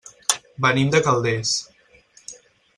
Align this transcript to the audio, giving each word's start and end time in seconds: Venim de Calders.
Venim 0.65 0.89
de 0.95 1.03
Calders. 1.09 1.53